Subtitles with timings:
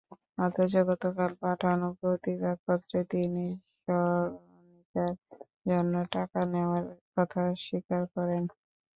[0.37, 3.45] অথচ গতকাল পাঠানো প্রতিবাদপত্রে তিনি
[3.77, 5.13] স্মরণিকার
[5.67, 6.85] জন্য টাকা নেওয়ার
[7.15, 8.43] কথা স্বীকার করেন।